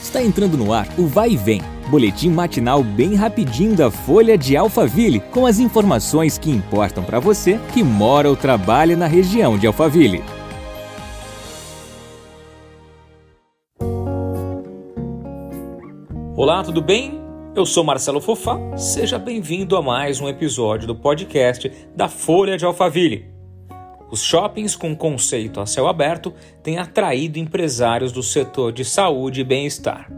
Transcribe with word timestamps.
Está 0.00 0.22
entrando 0.22 0.56
no 0.56 0.72
ar 0.72 0.88
o 0.98 1.06
Vai 1.06 1.32
e 1.32 1.36
Vem, 1.36 1.60
boletim 1.90 2.30
matinal 2.30 2.82
bem 2.82 3.14
rapidinho 3.14 3.76
da 3.76 3.90
Folha 3.90 4.36
de 4.36 4.56
Alphaville, 4.56 5.20
com 5.20 5.44
as 5.44 5.58
informações 5.58 6.38
que 6.38 6.50
importam 6.50 7.04
para 7.04 7.20
você 7.20 7.60
que 7.72 7.82
mora 7.82 8.28
ou 8.28 8.34
trabalha 8.34 8.96
na 8.96 9.06
região 9.06 9.58
de 9.58 9.66
Alphaville. 9.66 10.24
Olá, 16.34 16.62
tudo 16.64 16.80
bem? 16.80 17.20
Eu 17.54 17.66
sou 17.66 17.84
Marcelo 17.84 18.20
Fofá. 18.20 18.58
Seja 18.78 19.18
bem-vindo 19.18 19.76
a 19.76 19.82
mais 19.82 20.20
um 20.20 20.28
episódio 20.28 20.86
do 20.86 20.94
podcast 20.94 21.70
da 21.94 22.08
Folha 22.08 22.56
de 22.56 22.64
Alphaville. 22.64 23.39
Os 24.10 24.24
shoppings 24.24 24.74
com 24.74 24.96
conceito 24.96 25.60
a 25.60 25.66
céu 25.66 25.86
aberto 25.86 26.34
têm 26.62 26.78
atraído 26.78 27.38
empresários 27.38 28.10
do 28.10 28.22
setor 28.22 28.72
de 28.72 28.84
saúde 28.84 29.40
e 29.40 29.44
bem-estar. 29.44 30.10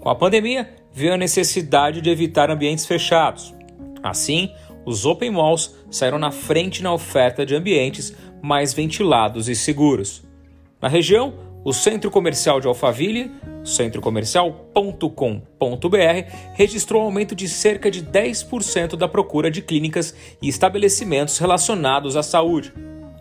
Com 0.00 0.08
a 0.08 0.14
pandemia, 0.14 0.74
veio 0.92 1.12
a 1.12 1.18
necessidade 1.18 2.00
de 2.00 2.08
evitar 2.08 2.50
ambientes 2.50 2.86
fechados. 2.86 3.54
Assim, 4.02 4.50
os 4.86 5.04
open 5.04 5.30
malls 5.30 5.74
saíram 5.90 6.18
na 6.18 6.30
frente 6.30 6.82
na 6.82 6.92
oferta 6.92 7.44
de 7.44 7.54
ambientes 7.54 8.14
mais 8.42 8.72
ventilados 8.72 9.48
e 9.48 9.54
seguros. 9.54 10.22
Na 10.80 10.88
região, 10.88 11.34
o 11.64 11.72
Centro 11.72 12.10
Comercial 12.10 12.60
de 12.60 12.66
Alphaville, 12.66 13.30
centrocomercial.com.br, 13.62 16.32
registrou 16.54 17.02
um 17.02 17.06
aumento 17.06 17.34
de 17.34 17.48
cerca 17.48 17.90
de 17.90 18.02
10% 18.02 18.96
da 18.96 19.08
procura 19.08 19.50
de 19.50 19.60
clínicas 19.60 20.14
e 20.40 20.48
estabelecimentos 20.48 21.38
relacionados 21.38 22.16
à 22.16 22.22
saúde. 22.22 22.72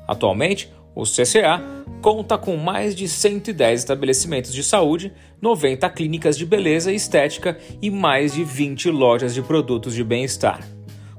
Atualmente, 0.07 0.71
o 0.95 1.03
CCA 1.03 1.61
conta 2.01 2.37
com 2.37 2.57
mais 2.57 2.93
de 2.95 3.07
110 3.07 3.79
estabelecimentos 3.79 4.53
de 4.53 4.63
saúde, 4.63 5.13
90 5.41 5.89
clínicas 5.89 6.37
de 6.37 6.45
beleza 6.45 6.91
e 6.91 6.95
estética 6.95 7.57
e 7.81 7.89
mais 7.89 8.33
de 8.33 8.43
20 8.43 8.89
lojas 8.91 9.33
de 9.33 9.41
produtos 9.41 9.93
de 9.95 10.03
bem-estar. 10.03 10.59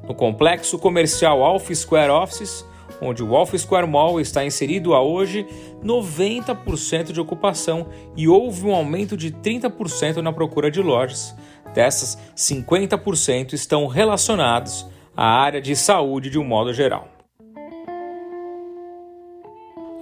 No 0.06 0.14
complexo 0.14 0.78
comercial 0.78 1.42
Alpha 1.42 1.74
Square 1.74 2.10
Offices, 2.10 2.64
onde 3.00 3.22
o 3.22 3.34
Alpha 3.34 3.56
Square 3.56 3.86
Mall 3.86 4.20
está 4.20 4.44
inserido 4.44 4.94
há 4.94 5.02
hoje 5.02 5.46
90% 5.82 7.12
de 7.12 7.20
ocupação 7.20 7.88
e 8.16 8.28
houve 8.28 8.66
um 8.66 8.74
aumento 8.74 9.16
de 9.16 9.32
30% 9.32 10.16
na 10.16 10.32
procura 10.32 10.70
de 10.70 10.80
lojas. 10.80 11.34
Dessas, 11.74 12.18
50% 12.36 13.54
estão 13.54 13.86
relacionados 13.86 14.86
à 15.16 15.26
área 15.26 15.60
de 15.60 15.74
saúde 15.74 16.30
de 16.30 16.38
um 16.38 16.44
modo 16.44 16.72
geral. 16.72 17.13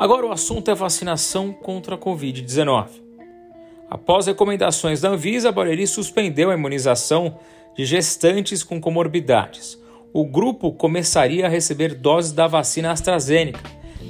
Agora 0.02 0.26
o 0.26 0.32
assunto 0.32 0.68
é 0.68 0.74
vacinação 0.74 1.52
contra 1.52 1.94
a 1.94 1.98
Covid-19. 1.98 2.88
Após 3.88 4.26
recomendações 4.26 5.00
da 5.00 5.10
Anvisa, 5.10 5.50
a 5.50 5.52
Barueri 5.52 5.86
suspendeu 5.86 6.50
a 6.50 6.54
imunização 6.54 7.38
de 7.76 7.84
gestantes 7.84 8.64
com 8.64 8.80
comorbidades. 8.80 9.80
O 10.12 10.26
grupo 10.26 10.72
começaria 10.72 11.46
a 11.46 11.48
receber 11.48 11.94
doses 11.94 12.32
da 12.32 12.48
vacina 12.48 12.90
AstraZeneca 12.90 13.60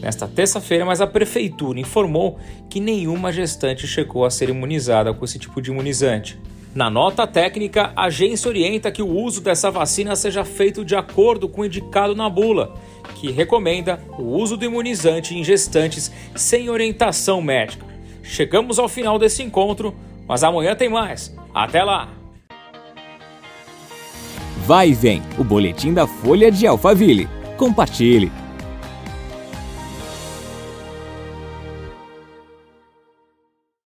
nesta 0.00 0.26
terça-feira, 0.26 0.86
mas 0.86 1.02
a 1.02 1.06
prefeitura 1.06 1.78
informou 1.78 2.38
que 2.70 2.80
nenhuma 2.80 3.30
gestante 3.30 3.86
chegou 3.86 4.24
a 4.24 4.30
ser 4.30 4.48
imunizada 4.48 5.12
com 5.12 5.26
esse 5.26 5.38
tipo 5.38 5.60
de 5.60 5.70
imunizante. 5.70 6.40
Na 6.74 6.88
nota 6.88 7.26
técnica, 7.26 7.92
a 7.94 8.04
agência 8.04 8.48
orienta 8.48 8.90
que 8.90 9.02
o 9.02 9.08
uso 9.08 9.42
dessa 9.42 9.70
vacina 9.70 10.16
seja 10.16 10.42
feito 10.42 10.82
de 10.84 10.96
acordo 10.96 11.46
com 11.46 11.60
o 11.60 11.64
indicado 11.66 12.14
na 12.14 12.30
bula, 12.30 12.74
que 13.16 13.30
recomenda 13.30 14.00
o 14.18 14.22
uso 14.22 14.56
do 14.56 14.64
imunizante 14.64 15.36
em 15.36 15.44
gestantes 15.44 16.10
sem 16.34 16.70
orientação 16.70 17.42
médica. 17.42 17.84
Chegamos 18.22 18.78
ao 18.78 18.88
final 18.88 19.18
desse 19.18 19.42
encontro, 19.42 19.94
mas 20.26 20.42
amanhã 20.42 20.74
tem 20.74 20.88
mais. 20.88 21.36
Até 21.54 21.84
lá! 21.84 22.08
Vai 24.64 24.90
e 24.90 24.94
vem, 24.94 25.22
o 25.38 25.44
boletim 25.44 25.92
da 25.92 26.06
Folha 26.06 26.50
de 26.50 26.66
Alphaville. 26.66 27.28
Compartilhe. 27.58 28.32